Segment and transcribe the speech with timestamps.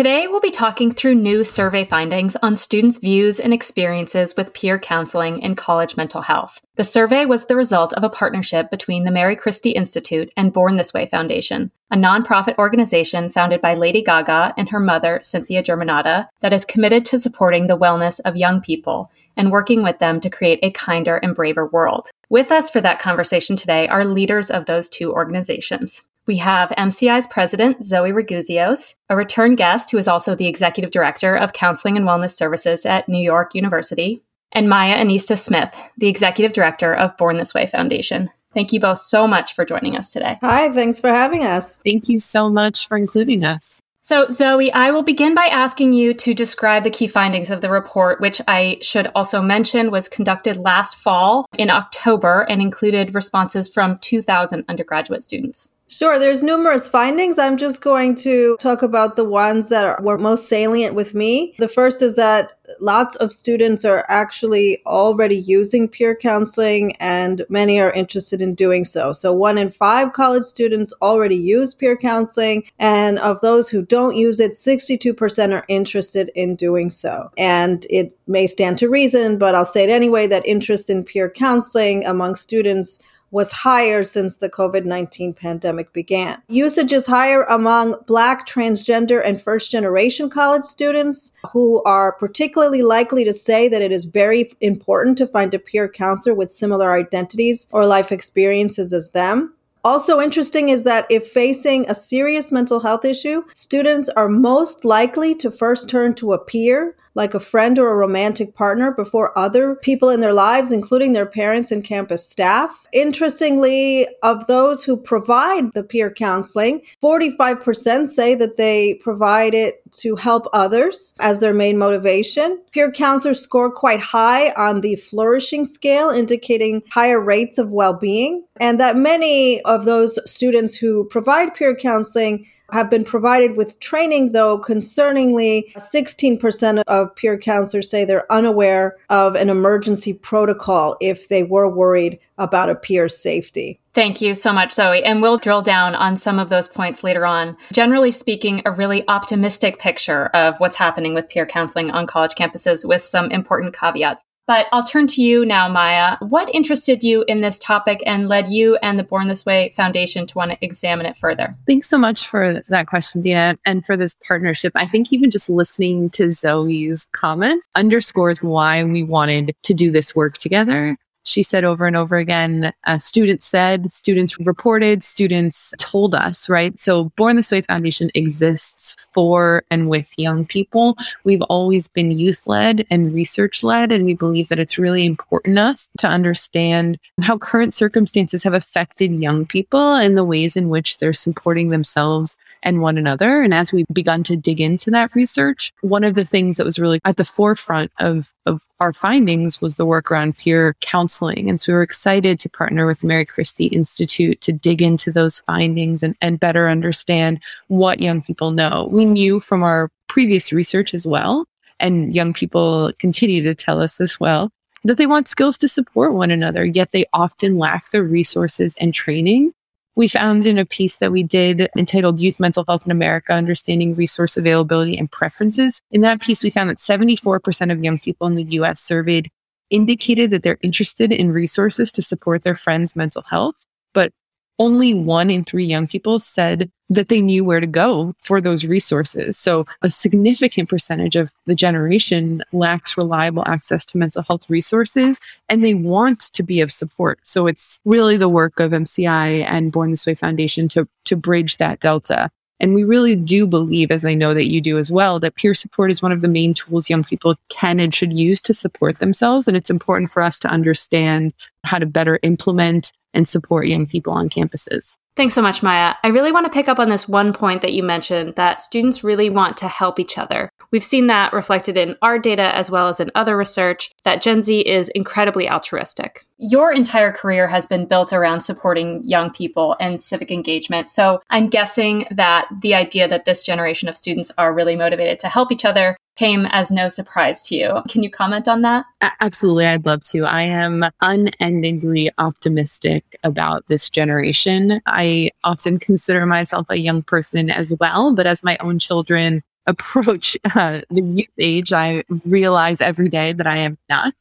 [0.00, 4.78] Today, we'll be talking through new survey findings on students' views and experiences with peer
[4.78, 6.58] counseling in college mental health.
[6.76, 10.78] The survey was the result of a partnership between the Mary Christie Institute and Born
[10.78, 16.28] This Way Foundation, a nonprofit organization founded by Lady Gaga and her mother, Cynthia Germanotta,
[16.40, 20.30] that is committed to supporting the wellness of young people and working with them to
[20.30, 22.08] create a kinder and braver world.
[22.30, 26.04] With us for that conversation today are leaders of those two organizations.
[26.30, 31.34] We have MCI's president, Zoe Ragouzeos, a return guest who is also the executive director
[31.34, 36.52] of counseling and wellness services at New York University, and Maya Enista Smith, the executive
[36.52, 38.28] director of Born This Way Foundation.
[38.54, 40.38] Thank you both so much for joining us today.
[40.40, 41.78] Hi, thanks for having us.
[41.78, 43.82] Thank you so much for including us.
[44.00, 47.70] So, Zoe, I will begin by asking you to describe the key findings of the
[47.70, 53.68] report, which I should also mention was conducted last fall in October and included responses
[53.68, 55.70] from 2,000 undergraduate students.
[55.90, 57.36] Sure, there's numerous findings.
[57.36, 61.52] I'm just going to talk about the ones that are, were most salient with me.
[61.58, 67.80] The first is that lots of students are actually already using peer counseling and many
[67.80, 69.12] are interested in doing so.
[69.12, 74.16] So, one in five college students already use peer counseling, and of those who don't
[74.16, 77.32] use it, 62% are interested in doing so.
[77.36, 81.28] And it may stand to reason, but I'll say it anyway that interest in peer
[81.28, 86.42] counseling among students was higher since the COVID 19 pandemic began.
[86.48, 93.24] Usage is higher among Black, transgender, and first generation college students who are particularly likely
[93.24, 97.66] to say that it is very important to find a peer counselor with similar identities
[97.72, 99.54] or life experiences as them.
[99.82, 105.34] Also interesting is that if facing a serious mental health issue, students are most likely
[105.36, 109.74] to first turn to a peer like a friend or a romantic partner before other
[109.76, 112.86] people in their lives, including their parents and campus staff.
[112.92, 120.16] Interestingly, of those who provide the peer counseling, 45% say that they provide it to
[120.16, 122.60] help others as their main motivation.
[122.72, 128.44] Peer counselors score quite high on the flourishing scale, indicating higher rates of well being,
[128.60, 134.32] and that many of those students who provide peer counseling have been provided with training,
[134.32, 141.42] though concerningly, 16% of peer counselors say they're unaware of an emergency protocol if they
[141.42, 143.80] were worried about a peer's safety.
[143.92, 145.02] Thank you so much, Zoe.
[145.02, 147.56] And we'll drill down on some of those points later on.
[147.72, 152.86] Generally speaking, a really optimistic picture of what's happening with peer counseling on college campuses
[152.86, 154.22] with some important caveats.
[154.50, 156.16] But I'll turn to you now, Maya.
[156.18, 160.26] What interested you in this topic and led you and the Born This Way Foundation
[160.26, 161.56] to want to examine it further?
[161.68, 164.72] Thanks so much for that question, Dina, and for this partnership.
[164.74, 170.16] I think even just listening to Zoe's comments underscores why we wanted to do this
[170.16, 176.14] work together she said over and over again, uh, students said, students reported, students told
[176.14, 176.78] us, right?
[176.78, 180.96] So Born This Way Foundation exists for and with young people.
[181.24, 185.58] We've always been youth led and research led, and we believe that it's really important
[185.58, 190.98] us to understand how current circumstances have affected young people and the ways in which
[190.98, 193.42] they're supporting themselves and one another.
[193.42, 196.78] And as we've begun to dig into that research, one of the things that was
[196.78, 201.50] really at the forefront of, of our findings was the work around peer counseling.
[201.50, 205.40] And so we were excited to partner with Mary Christie Institute to dig into those
[205.40, 208.88] findings and, and better understand what young people know.
[208.90, 211.46] We knew from our previous research as well,
[211.78, 214.50] and young people continue to tell us as well,
[214.84, 218.94] that they want skills to support one another, yet they often lack the resources and
[218.94, 219.52] training
[219.96, 223.94] we found in a piece that we did entitled Youth Mental Health in America Understanding
[223.94, 225.82] Resource Availability and Preferences.
[225.90, 229.30] In that piece, we found that 74% of young people in the US surveyed
[229.68, 234.12] indicated that they're interested in resources to support their friends' mental health, but
[234.60, 238.64] only one in three young people said that they knew where to go for those
[238.64, 239.38] resources.
[239.38, 245.18] So a significant percentage of the generation lacks reliable access to mental health resources
[245.48, 247.20] and they want to be of support.
[247.22, 251.56] So it's really the work of MCI and Born This Way Foundation to, to bridge
[251.56, 252.30] that delta.
[252.62, 255.54] And we really do believe, as I know that you do as well, that peer
[255.54, 258.98] support is one of the main tools young people can and should use to support
[258.98, 259.48] themselves.
[259.48, 261.32] And it's important for us to understand
[261.64, 264.96] how to better implement and support young people on campuses.
[265.16, 265.94] Thanks so much, Maya.
[266.02, 269.04] I really want to pick up on this one point that you mentioned that students
[269.04, 270.50] really want to help each other.
[270.70, 274.40] We've seen that reflected in our data as well as in other research that Gen
[274.40, 276.24] Z is incredibly altruistic.
[276.42, 280.88] Your entire career has been built around supporting young people and civic engagement.
[280.88, 285.28] So I'm guessing that the idea that this generation of students are really motivated to
[285.28, 287.82] help each other came as no surprise to you.
[287.90, 288.86] Can you comment on that?
[289.20, 289.66] Absolutely.
[289.66, 290.24] I'd love to.
[290.24, 294.80] I am unendingly optimistic about this generation.
[294.86, 300.38] I often consider myself a young person as well, but as my own children approach
[300.54, 304.14] uh, the youth age, I realize every day that I am not.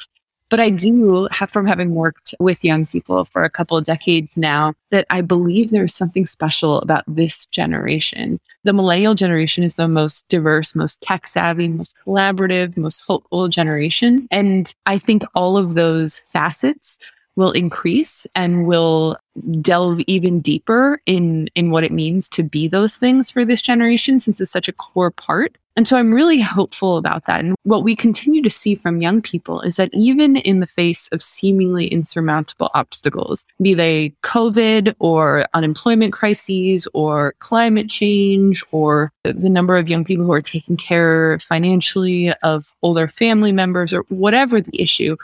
[0.50, 4.36] But I do have from having worked with young people for a couple of decades
[4.36, 8.40] now that I believe there's something special about this generation.
[8.64, 14.28] The millennial generation is the most diverse, most tech savvy, most collaborative, most hopeful generation.
[14.32, 16.98] And I think all of those facets
[17.40, 19.18] will increase and will
[19.62, 24.20] delve even deeper in in what it means to be those things for this generation
[24.20, 27.40] since it's such a core part and so I'm really hopeful about that.
[27.40, 31.08] And what we continue to see from young people is that even in the face
[31.14, 39.50] of seemingly insurmountable obstacles, be they COVID or unemployment crises or climate change or the
[39.50, 44.60] number of young people who are taking care financially of older family members or whatever
[44.60, 45.16] the issue,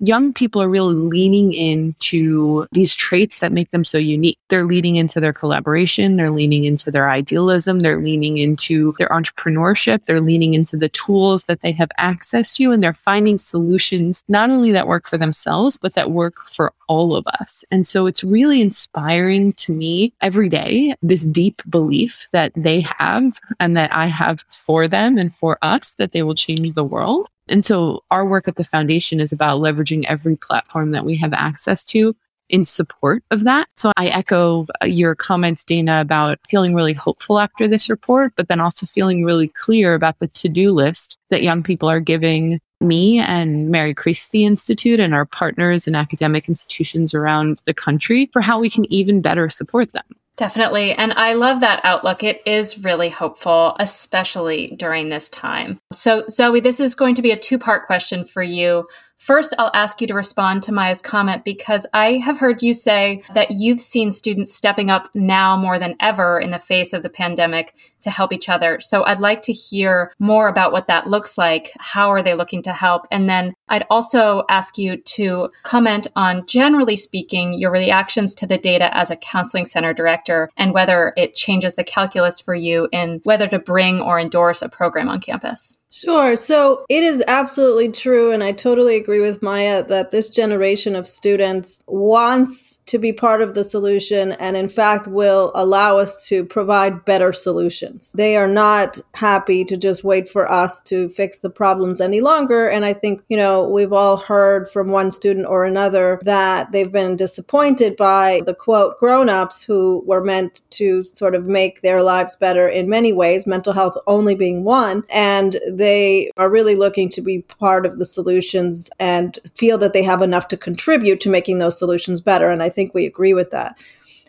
[0.00, 4.38] young people are really leaning into these traits that make them so unique.
[4.48, 10.04] They're leaning into their collaboration, they're leaning into their idealism, they're leaning into their entrepreneurship,
[10.06, 14.50] they're leaning into the tools that they have access to, and they're finding solutions not
[14.50, 17.64] only that work for themselves, but that work for all of us.
[17.70, 23.40] And so it's really inspiring to me every day, this deep belief that they have
[23.58, 27.28] and that I have for them and for us that they will change the world.
[27.48, 31.32] And so our work at the foundation is about leveraging every platform that we have
[31.32, 32.14] access to
[32.48, 33.68] in support of that.
[33.74, 38.48] So I echo uh, your comments, Dana, about feeling really hopeful after this report, but
[38.48, 42.60] then also feeling really clear about the to do list that young people are giving
[42.80, 48.42] me and Mary Christie Institute and our partners and academic institutions around the country for
[48.42, 50.04] how we can even better support them.
[50.36, 50.92] Definitely.
[50.92, 52.22] And I love that outlook.
[52.22, 55.80] It is really hopeful, especially during this time.
[55.92, 58.86] So, Zoe, this is going to be a two part question for you.
[59.18, 63.22] First, I'll ask you to respond to Maya's comment because I have heard you say
[63.34, 67.08] that you've seen students stepping up now more than ever in the face of the
[67.08, 68.78] pandemic to help each other.
[68.78, 71.72] So I'd like to hear more about what that looks like.
[71.78, 73.06] How are they looking to help?
[73.10, 78.58] And then I'd also ask you to comment on, generally speaking, your reactions to the
[78.58, 83.20] data as a counseling center director and whether it changes the calculus for you in
[83.24, 85.78] whether to bring or endorse a program on campus.
[85.90, 86.36] Sure.
[86.36, 88.32] So it is absolutely true.
[88.32, 93.42] And I totally agree with Maya that this generation of students wants to be part
[93.42, 98.12] of the solution and, in fact, will allow us to provide better solutions.
[98.16, 102.68] They are not happy to just wait for us to fix the problems any longer.
[102.68, 106.92] And I think, you know, we've all heard from one student or another that they've
[106.92, 112.02] been disappointed by the quote grown ups who were meant to sort of make their
[112.02, 115.02] lives better in many ways, mental health only being one.
[115.10, 120.02] And they are really looking to be part of the solutions and feel that they
[120.02, 122.48] have enough to contribute to making those solutions better.
[122.50, 123.76] And I think we agree with that.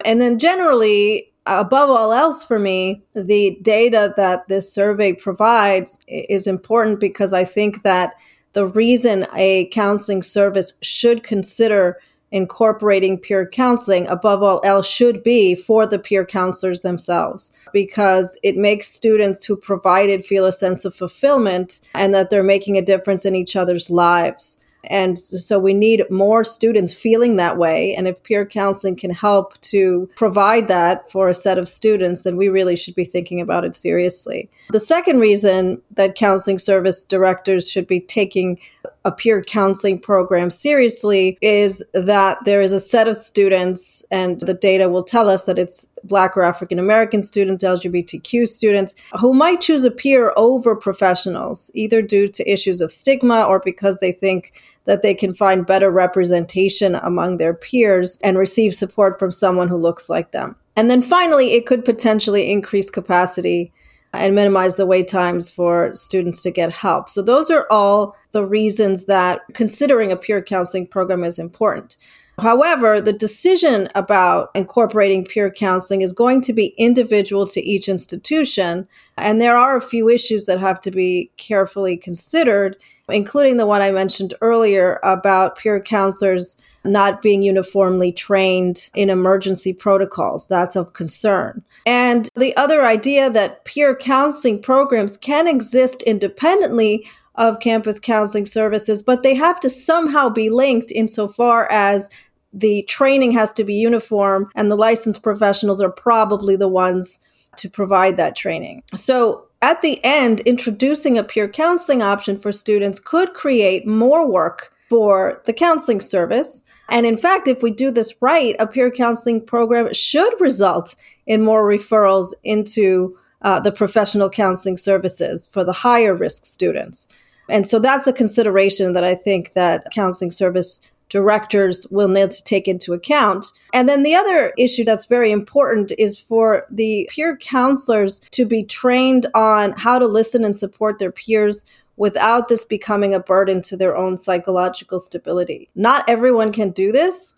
[0.03, 6.47] And then generally, above all else for me, the data that this survey provides is
[6.47, 8.15] important because I think that
[8.53, 11.99] the reason a counseling service should consider
[12.31, 18.57] incorporating peer counseling above all else should be for the peer counselors themselves because it
[18.57, 22.81] makes students who provide it feel a sense of fulfillment and that they're making a
[22.81, 27.95] difference in each other's lives and so we need more students feeling that way.
[27.95, 32.37] And if peer counseling can help to provide that for a set of students, then
[32.37, 34.49] we really should be thinking about it seriously.
[34.71, 38.59] The second reason that counseling service directors should be taking
[39.07, 44.53] a peer counseling program seriously is that there is a set of students, and the
[44.53, 49.61] data will tell us that it's Black or African American students, LGBTQ students, who might
[49.61, 54.51] choose a peer over professionals, either due to issues of stigma or because they think
[54.83, 59.77] that they can find better representation among their peers and receive support from someone who
[59.77, 60.53] looks like them.
[60.75, 63.71] And then finally, it could potentially increase capacity
[64.17, 67.09] and minimize the wait times for students to get help.
[67.09, 71.97] So, those are all the reasons that considering a peer counseling program is important.
[72.39, 78.87] However, the decision about incorporating peer counseling is going to be individual to each institution.
[79.17, 82.77] And there are a few issues that have to be carefully considered,
[83.09, 89.73] including the one I mentioned earlier about peer counselors not being uniformly trained in emergency
[89.73, 90.45] protocols.
[90.45, 91.63] That's of concern.
[91.87, 99.01] And the other idea that peer counseling programs can exist independently of campus counseling services,
[99.01, 102.09] but they have to somehow be linked insofar as
[102.51, 107.21] the training has to be uniform and the licensed professionals are probably the ones
[107.55, 108.83] to provide that training.
[108.93, 114.73] So at the end, introducing a peer counseling option for students could create more work
[114.89, 116.63] for the counseling service.
[116.89, 121.43] And in fact, if we do this right, a peer counseling program should result in
[121.43, 127.09] more referrals into uh, the professional counseling services for the higher risk students.
[127.49, 132.43] And so that's a consideration that I think that counseling service directors will need to
[132.43, 133.51] take into account.
[133.73, 138.63] And then the other issue that's very important is for the peer counselors to be
[138.63, 141.65] trained on how to listen and support their peers
[141.97, 145.67] without this becoming a burden to their own psychological stability.
[145.75, 147.35] Not everyone can do this.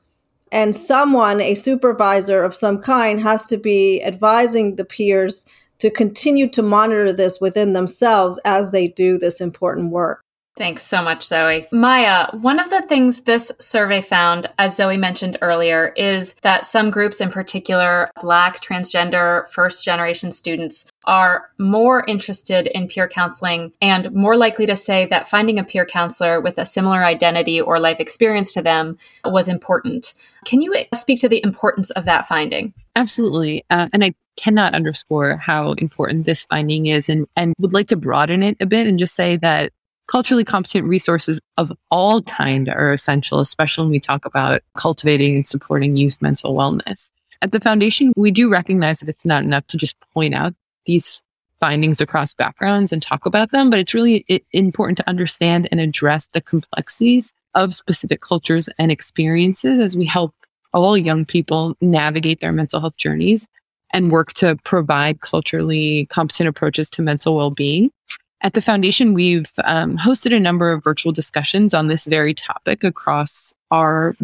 [0.52, 5.46] And someone, a supervisor of some kind, has to be advising the peers
[5.80, 10.24] to continue to monitor this within themselves as they do this important work.
[10.60, 11.68] Thanks so much, Zoe.
[11.72, 16.92] Maya, one of the things this survey found, as Zoe mentioned earlier, is that some
[16.92, 24.12] groups, in particular Black, transgender, first generation students, are more interested in peer counseling and
[24.14, 28.02] more likely to say that finding a peer counselor with a similar identity or life
[28.02, 30.14] experience to them was important.
[30.44, 32.74] Can you speak to the importance of that finding?
[32.98, 33.64] Absolutely.
[33.70, 37.96] Uh, and I cannot underscore how important this finding is and, and would like to
[37.96, 39.72] broaden it a bit and just say that
[40.10, 45.48] culturally competent resources of all kind are essential, especially when we talk about cultivating and
[45.48, 47.12] supporting youth mental wellness.
[47.42, 50.54] At the foundation, we do recognize that it's not enough to just point out
[50.86, 51.22] these
[51.60, 56.28] findings across backgrounds and talk about them, but it's really important to understand and address
[56.34, 60.34] the complexities of specific cultures and experiences as we help
[60.74, 63.48] all young people navigate their mental health journeys
[63.92, 67.92] and work to provide culturally competent approaches to mental well-being.
[68.42, 72.84] At the foundation, we've um, hosted a number of virtual discussions on this very topic
[72.84, 74.16] across our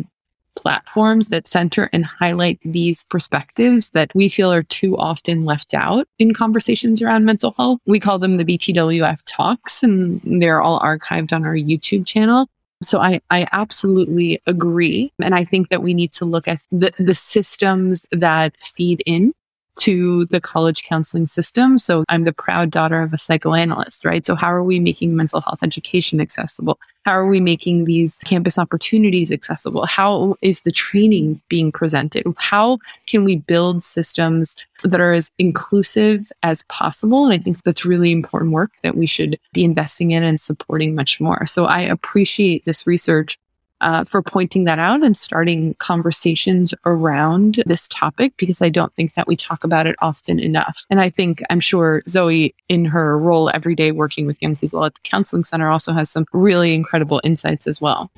[0.56, 6.08] platforms that center and highlight these perspectives that we feel are too often left out
[6.18, 7.80] in conversations around mental health.
[7.86, 12.48] We call them the BTWF talks, and they're all archived on our YouTube channel.
[12.84, 15.12] So I, I absolutely agree.
[15.22, 19.34] And I think that we need to look at the, the systems that feed in
[19.80, 21.78] to the college counseling system.
[21.78, 24.26] So I'm the proud daughter of a psychoanalyst, right?
[24.26, 26.80] So how are we making mental health education accessible?
[27.06, 29.86] How are we making these campus opportunities accessible?
[29.86, 32.26] How is the training being presented?
[32.38, 37.26] How can we build systems that are as inclusive as possible?
[37.26, 40.96] And I think that's really important work that we should be investing in and supporting
[40.96, 41.46] much more.
[41.46, 43.38] So I appreciate this research
[43.82, 49.14] uh, for pointing that out and starting conversations around this topic because I don't think
[49.16, 50.86] that we talk about it often enough.
[50.90, 54.84] And I think I'm sure Zoe, in her role every day working with young people
[54.86, 58.12] at the counseling center, also has some really incredible insights as well.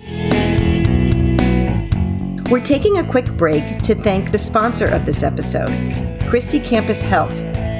[2.49, 5.69] We're taking a quick break to thank the sponsor of this episode,
[6.29, 7.35] Christie Campus Health,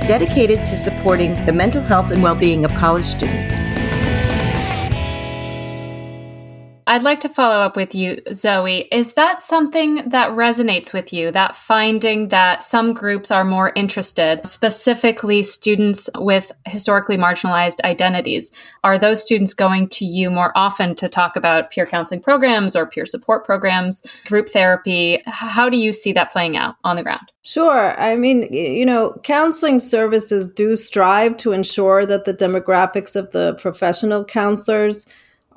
[0.08, 3.56] dedicated to supporting the mental health and well being of college students.
[6.88, 8.88] I'd like to follow up with you, Zoe.
[8.94, 11.32] Is that something that resonates with you?
[11.32, 18.54] That finding that some groups are more interested, specifically students with historically marginalized identities?
[18.86, 22.86] Are those students going to you more often to talk about peer counseling programs or
[22.86, 25.22] peer support programs, group therapy?
[25.26, 27.34] How do you see that playing out on the ground?
[27.44, 28.00] Sure.
[28.00, 33.56] I mean, you know, counseling services do strive to ensure that the demographics of the
[33.56, 35.06] professional counselors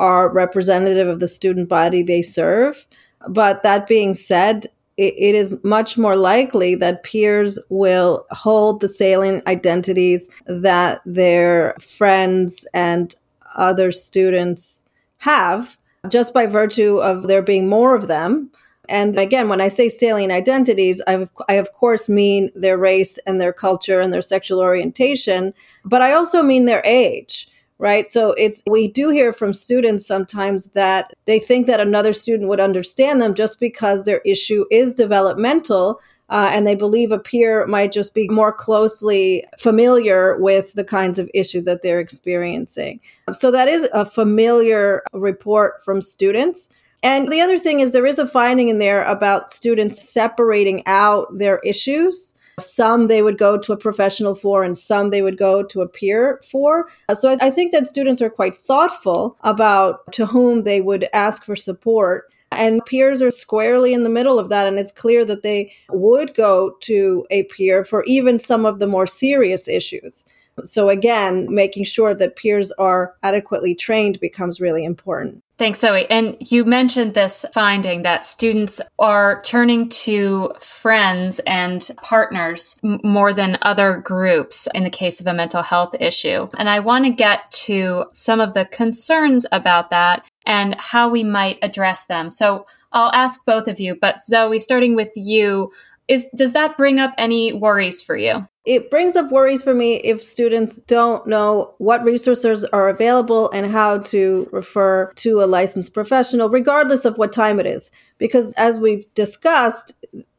[0.01, 2.87] are representative of the student body they serve.
[3.29, 4.67] But that being said,
[4.97, 11.77] it, it is much more likely that peers will hold the salient identities that their
[11.81, 13.15] friends and
[13.55, 14.87] other students
[15.19, 15.77] have
[16.09, 18.51] just by virtue of there being more of them.
[18.89, 23.39] And again, when I say salient identities, I, I of course mean their race and
[23.39, 25.53] their culture and their sexual orientation,
[25.85, 27.49] but I also mean their age
[27.81, 28.09] right?
[28.09, 32.61] So it's, we do hear from students sometimes that they think that another student would
[32.61, 36.01] understand them just because their issue is developmental.
[36.29, 41.19] Uh, and they believe a peer might just be more closely familiar with the kinds
[41.19, 43.01] of issue that they're experiencing.
[43.33, 46.69] So that is a familiar report from students.
[47.03, 51.27] And the other thing is, there is a finding in there about students separating out
[51.37, 52.35] their issues.
[52.59, 55.89] Some they would go to a professional for, and some they would go to a
[55.89, 56.89] peer for.
[57.09, 61.09] Uh, so I, I think that students are quite thoughtful about to whom they would
[61.13, 62.31] ask for support.
[62.53, 64.67] And peers are squarely in the middle of that.
[64.67, 68.89] And it's clear that they would go to a peer for even some of the
[68.89, 70.25] more serious issues.
[70.65, 75.43] So, again, making sure that peers are adequately trained becomes really important.
[75.61, 76.07] Thanks, Zoe.
[76.09, 83.59] And you mentioned this finding that students are turning to friends and partners more than
[83.61, 86.49] other groups in the case of a mental health issue.
[86.57, 91.25] And I want to get to some of the concerns about that and how we
[91.25, 92.31] might address them.
[92.31, 95.73] So I'll ask both of you, but Zoe, starting with you,
[96.11, 98.45] is does that bring up any worries for you?
[98.67, 103.71] It brings up worries for me if students don't know what resources are available and
[103.71, 107.93] how to refer to a licensed professional, regardless of what time it is.
[108.19, 109.93] Because as we've discussed,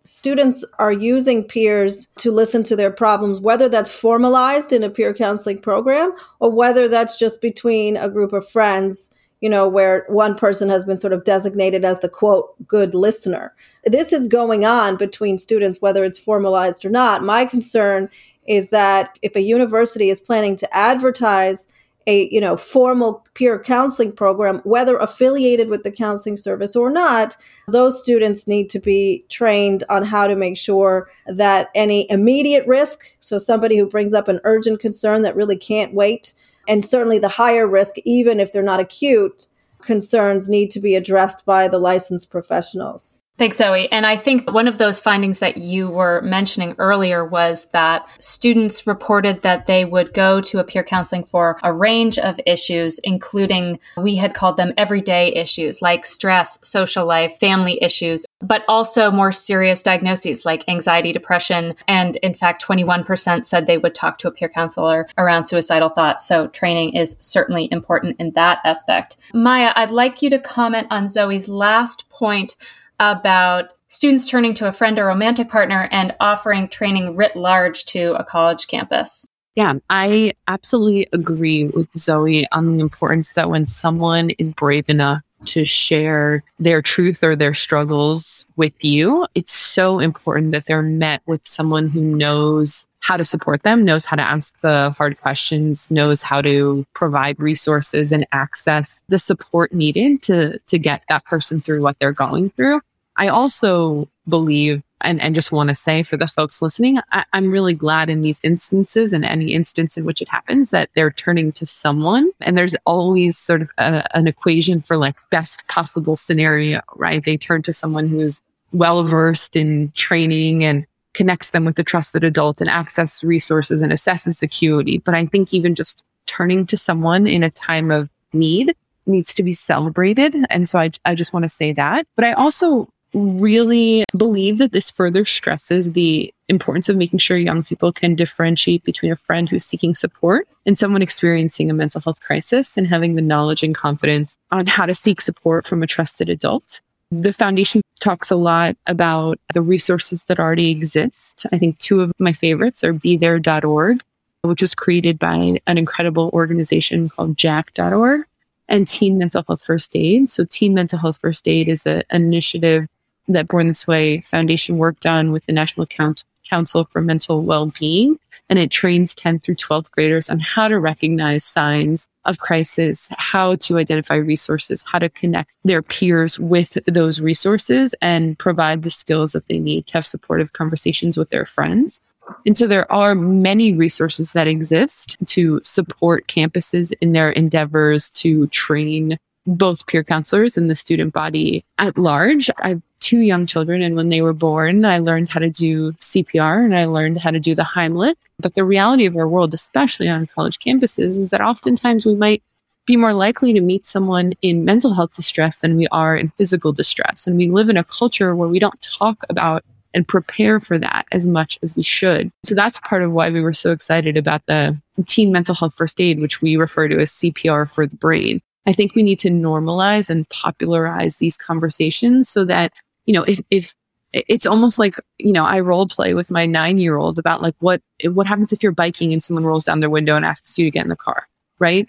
[0.03, 5.13] students are using peers to listen to their problems, whether that's formalized in a peer
[5.13, 6.11] counseling program
[6.41, 9.09] or whether that's just between a group of friends,
[9.39, 13.53] you know, where one person has been sort of designated as the quote, good listener
[13.85, 17.23] this is going on between students, whether it's formalized or not.
[17.23, 18.09] My concern
[18.47, 21.67] is that if a university is planning to advertise
[22.07, 27.38] a you know formal peer counseling program whether affiliated with the counseling service or not
[27.67, 33.05] those students need to be trained on how to make sure that any immediate risk
[33.19, 36.33] so somebody who brings up an urgent concern that really can't wait
[36.67, 39.47] and certainly the higher risk even if they're not acute
[39.81, 43.91] concerns need to be addressed by the licensed professionals Thanks, Zoe.
[43.91, 48.86] And I think one of those findings that you were mentioning earlier was that students
[48.86, 53.79] reported that they would go to a peer counseling for a range of issues, including
[53.98, 59.31] we had called them everyday issues like stress, social life, family issues, but also more
[59.31, 61.74] serious diagnoses like anxiety, depression.
[61.88, 66.27] And in fact, 21% said they would talk to a peer counselor around suicidal thoughts.
[66.27, 69.17] So training is certainly important in that aspect.
[69.33, 72.55] Maya, I'd like you to comment on Zoe's last point
[73.01, 78.13] about students turning to a friend or romantic partner and offering training writ large to
[78.13, 79.27] a college campus.
[79.55, 85.22] Yeah, I absolutely agree with Zoe on the importance that when someone is brave enough
[85.46, 91.21] to share their truth or their struggles with you, it's so important that they're met
[91.25, 95.89] with someone who knows how to support them, knows how to ask the hard questions,
[95.91, 101.60] knows how to provide resources and access the support needed to to get that person
[101.60, 102.80] through what they're going through.
[103.17, 107.52] I also believe and, and just want to say for the folks listening, I, am
[107.52, 111.52] really glad in these instances and any instance in which it happens that they're turning
[111.54, 112.30] to someone.
[112.39, 117.24] And there's always sort of a, an equation for like best possible scenario, right?
[117.24, 122.24] They turn to someone who's well versed in training and connects them with a trusted
[122.24, 125.00] adult and access resources and assesses security.
[125.00, 128.74] But I think even just turning to someone in a time of need
[129.06, 130.36] needs to be celebrated.
[130.50, 132.08] And so I, I just want to say that.
[132.15, 137.63] But I also really believe that this further stresses the importance of making sure young
[137.63, 142.21] people can differentiate between a friend who's seeking support and someone experiencing a mental health
[142.21, 146.30] crisis and having the knowledge and confidence on how to seek support from a trusted
[146.30, 146.82] adult.
[147.12, 151.45] The foundation talks a lot about the resources that already exist.
[151.52, 154.02] I think two of my favorites are bethere.org,
[154.43, 158.21] which was created by an incredible organization called jack.org
[158.69, 160.30] and teen mental health first aid.
[160.30, 162.88] So teen mental health first aid is a, an initiative
[163.27, 168.17] that Born This Way Foundation worked on with the National Council for Mental Well-Being.
[168.49, 173.55] And it trains 10th through 12th graders on how to recognize signs of crisis, how
[173.55, 179.31] to identify resources, how to connect their peers with those resources and provide the skills
[179.31, 182.01] that they need to have supportive conversations with their friends.
[182.45, 188.47] And so there are many resources that exist to support campuses in their endeavors to
[188.47, 192.49] train both peer counselors and the student body at large.
[192.60, 195.91] I have two young children, and when they were born, I learned how to do
[195.93, 198.15] CPR and I learned how to do the Heimlich.
[198.39, 202.41] But the reality of our world, especially on college campuses, is that oftentimes we might
[202.85, 206.73] be more likely to meet someone in mental health distress than we are in physical
[206.73, 207.27] distress.
[207.27, 211.05] And we live in a culture where we don't talk about and prepare for that
[211.11, 212.31] as much as we should.
[212.43, 215.99] So that's part of why we were so excited about the teen mental health first
[215.99, 218.41] aid, which we refer to as CPR for the brain.
[218.65, 222.71] I think we need to normalize and popularize these conversations so that,
[223.05, 223.73] you know, if, if
[224.13, 227.55] it's almost like, you know, I role play with my nine year old about like
[227.59, 230.65] what, what happens if you're biking and someone rolls down their window and asks you
[230.65, 231.27] to get in the car,
[231.59, 231.87] right?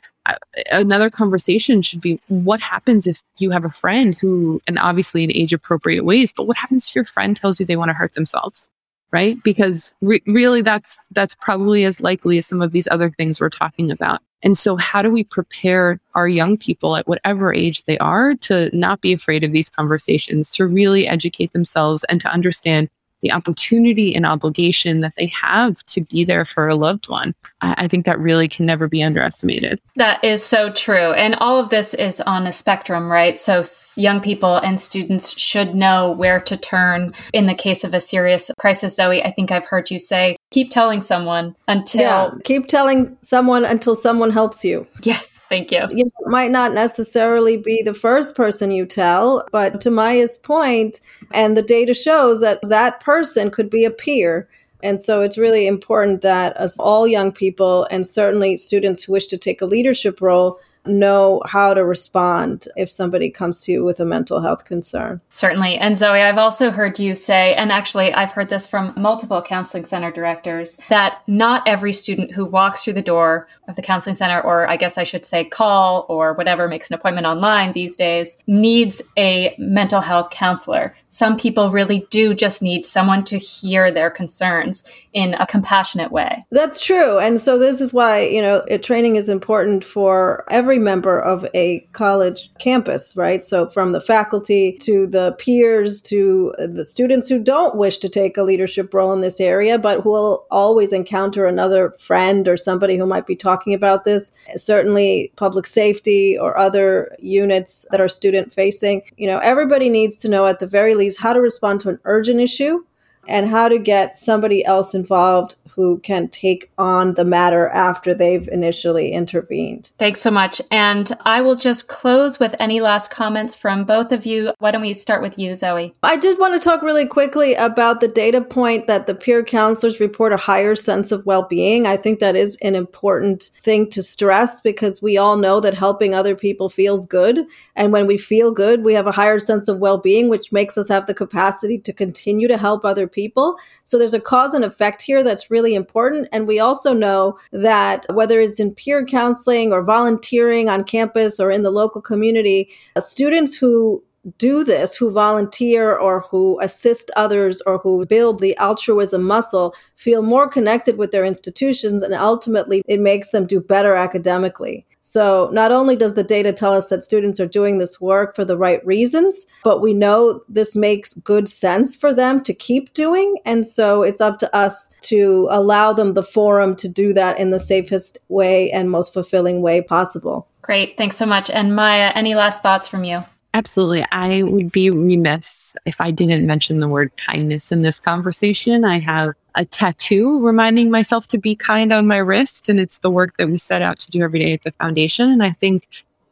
[0.70, 5.32] another conversation should be what happens if you have a friend who, and obviously in
[5.32, 8.14] age appropriate ways, but what happens if your friend tells you they want to hurt
[8.14, 8.68] themselves?
[9.10, 9.42] Right.
[9.42, 13.50] Because re- really that's, that's probably as likely as some of these other things we're
[13.50, 14.20] talking about.
[14.42, 18.70] And so how do we prepare our young people at whatever age they are to
[18.76, 22.88] not be afraid of these conversations, to really educate themselves and to understand
[23.22, 27.34] the opportunity and obligation that they have to be there for a loved one.
[27.60, 29.80] I, think that really can never be underestimated.
[29.96, 31.12] That is so true.
[31.12, 33.38] And all of this is on a spectrum, right?
[33.38, 33.62] So
[33.96, 38.50] young people and students should know where to turn in the case of a serious
[38.58, 38.96] crisis.
[38.96, 42.02] Zoe, I think I've heard you say, keep telling someone until.
[42.02, 44.86] Yeah, keep telling someone until someone helps you.
[45.02, 45.44] Yes.
[45.48, 45.86] Thank you.
[45.90, 51.58] You might not necessarily be the first person you tell, but to Maya's point, and
[51.58, 54.48] the data shows that that person could be a peer.
[54.82, 59.26] And so it's really important that us all young people and certainly students who wish
[59.26, 64.00] to take a leadership role know how to respond if somebody comes to you with
[64.00, 65.20] a mental health concern.
[65.30, 65.76] Certainly.
[65.76, 69.84] And Zoe, I've also heard you say, and actually I've heard this from multiple counseling
[69.84, 74.40] center directors, that not every student who walks through the door of the counseling center,
[74.40, 78.36] or I guess I should say call or whatever, makes an appointment online these days,
[78.48, 80.94] needs a mental health counselor.
[81.08, 86.44] Some people really do just need someone to hear their concerns in a compassionate way.
[86.50, 87.18] That's true.
[87.18, 91.86] And so this is why, you know, training is important for every member of a
[91.92, 93.44] college campus, right?
[93.44, 98.36] So from the faculty to the peers to the students who don't wish to take
[98.36, 102.96] a leadership role in this area, but who will always encounter another friend or somebody
[102.96, 104.32] who might be talking talking about this.
[104.56, 109.02] Certainly, public safety or other units that are student facing.
[109.16, 111.98] You know, everybody needs to know at the very least how to respond to an
[112.04, 112.84] urgent issue
[113.28, 118.48] and how to get somebody else involved who can take on the matter after they've
[118.48, 119.90] initially intervened.
[119.98, 120.60] Thanks so much.
[120.70, 124.52] And I will just close with any last comments from both of you.
[124.58, 125.94] Why don't we start with you, Zoe?
[126.02, 129.98] I did want to talk really quickly about the data point that the peer counselors
[129.98, 131.86] report a higher sense of well being.
[131.86, 136.14] I think that is an important thing to stress because we all know that helping
[136.14, 137.46] other people feels good.
[137.76, 140.76] And when we feel good, we have a higher sense of well being, which makes
[140.76, 143.56] us have the capacity to continue to help other people.
[143.84, 146.28] So there's a cause and effect here that's really important.
[146.32, 151.50] And we also know that whether it's in peer counseling or volunteering on campus or
[151.50, 154.02] in the local community, uh, students who
[154.38, 160.22] do this, who volunteer or who assist others or who build the altruism muscle, feel
[160.22, 164.86] more connected with their institutions and ultimately it makes them do better academically.
[165.04, 168.44] So, not only does the data tell us that students are doing this work for
[168.44, 173.38] the right reasons, but we know this makes good sense for them to keep doing.
[173.44, 177.50] And so, it's up to us to allow them the forum to do that in
[177.50, 180.46] the safest way and most fulfilling way possible.
[180.62, 180.96] Great.
[180.96, 181.50] Thanks so much.
[181.50, 183.24] And Maya, any last thoughts from you?
[183.54, 184.04] Absolutely.
[184.12, 188.84] I would be remiss if I didn't mention the word kindness in this conversation.
[188.84, 193.10] I have a tattoo reminding myself to be kind on my wrist, and it's the
[193.10, 195.30] work that we set out to do every day at the foundation.
[195.30, 195.86] And I think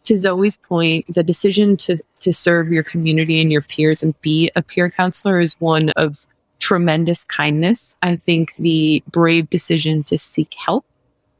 [0.05, 4.51] to Zoe's point, the decision to, to serve your community and your peers and be
[4.57, 6.27] a peer counselor is one of
[6.59, 7.97] tremendous kindness.
[8.03, 10.87] I think the brave decision to seek help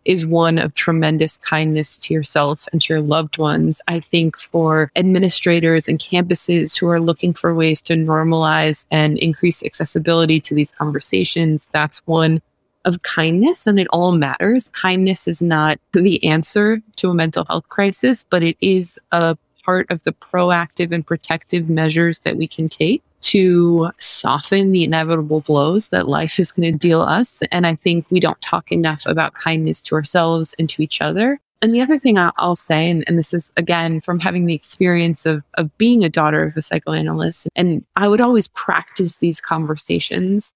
[0.05, 3.81] is one of tremendous kindness to yourself and to your loved ones.
[3.89, 9.63] I think for administrators and campuses who are looking for ways to normalize and increase
[9.63, 12.41] accessibility to these conversations, that's one
[12.85, 14.69] of kindness and it all matters.
[14.71, 19.91] Kindness is not the answer to a mental health crisis, but it is a part
[19.91, 25.89] of the proactive and protective measures that we can take to soften the inevitable blows
[25.89, 27.43] that life is going to deal us.
[27.51, 31.41] And I think we don't talk enough about kindness to ourselves and to each other.
[31.63, 35.27] And the other thing I'll say, and, and, this is again from having the experience
[35.27, 40.55] of, of being a daughter of a psychoanalyst, and I would always practice these conversations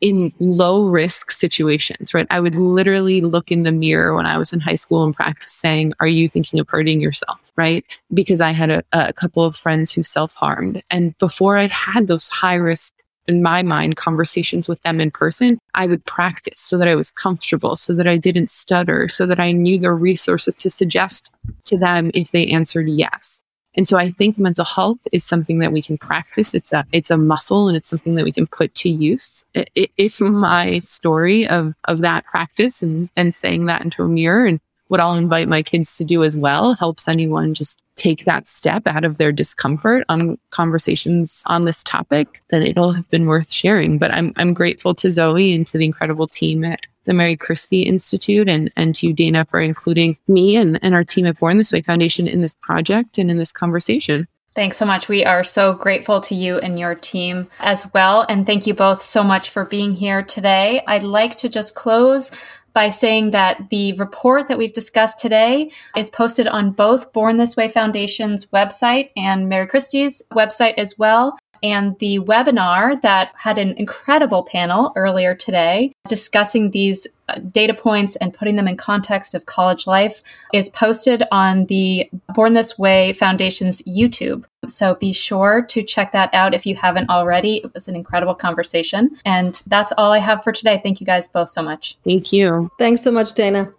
[0.00, 2.26] in low risk situations, right?
[2.30, 5.52] I would literally look in the mirror when I was in high school and practice
[5.52, 7.52] saying, Are you thinking of hurting yourself?
[7.56, 7.84] Right?
[8.14, 10.82] Because I had a, a couple of friends who self harmed.
[10.90, 12.94] And before I'd had those high risk,
[13.26, 17.10] in my mind, conversations with them in person, I would practice so that I was
[17.10, 21.30] comfortable, so that I didn't stutter, so that I knew the resources to suggest
[21.64, 23.42] to them if they answered yes.
[23.76, 26.54] And so I think mental health is something that we can practice.
[26.54, 29.44] It's a it's a muscle and it's something that we can put to use.
[29.54, 34.60] If my story of of that practice and and saying that into a mirror and
[34.88, 38.86] what I'll invite my kids to do as well helps anyone just take that step
[38.86, 43.98] out of their discomfort on conversations on this topic, then it'll have been worth sharing.
[43.98, 47.82] But I'm I'm grateful to Zoe and to the incredible team at the Mary Christie
[47.82, 51.56] Institute and, and to you, Dana, for including me and, and our team at Born
[51.56, 54.28] This Way Foundation in this project and in this conversation.
[54.54, 55.08] Thanks so much.
[55.08, 58.26] We are so grateful to you and your team as well.
[58.28, 60.82] And thank you both so much for being here today.
[60.86, 62.30] I'd like to just close
[62.78, 67.56] by saying that the report that we've discussed today is posted on both Born This
[67.56, 71.36] Way Foundation's website and Mary Christie's website as well.
[71.62, 78.16] And the webinar that had an incredible panel earlier today discussing these uh, data points
[78.16, 83.12] and putting them in context of college life is posted on the Born This Way
[83.12, 84.44] Foundation's YouTube.
[84.66, 87.58] So be sure to check that out if you haven't already.
[87.58, 89.16] It was an incredible conversation.
[89.24, 90.80] And that's all I have for today.
[90.82, 91.98] Thank you guys both so much.
[92.04, 92.70] Thank you.
[92.78, 93.72] Thanks so much, Dana.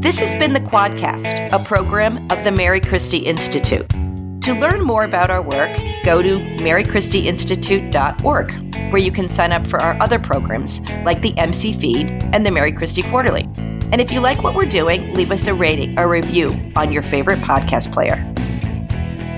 [0.00, 3.92] This has been the Quadcast, a program of the Mary Christie Institute.
[4.42, 9.80] To learn more about our work, go to marychristieinstitute.org, where you can sign up for
[9.80, 13.48] our other programs like the MC Feed and the Mary Christie Quarterly.
[13.90, 17.02] And if you like what we're doing, leave us a rating, or review on your
[17.02, 18.16] favorite podcast player.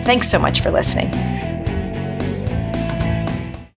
[0.04, 1.10] Thanks so much for listening.